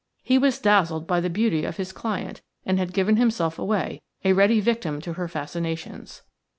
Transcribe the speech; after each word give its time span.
He 0.23 0.39
was 0.39 0.57
dazzled 0.57 1.05
by 1.05 1.19
the 1.21 1.29
beauty 1.29 1.63
of 1.63 1.77
his 1.77 1.93
client, 1.93 2.41
and 2.65 2.79
had 2.79 2.91
given 2.91 3.17
himself 3.17 3.59
away, 3.59 4.01
a 4.25 4.33
ready 4.33 4.59
victim 4.59 4.99
to 5.01 5.13
her 5.13 5.27
fascinations. 5.27 6.23